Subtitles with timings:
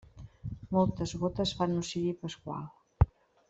[0.75, 2.69] Moltes gotes fan un ciri pasqual.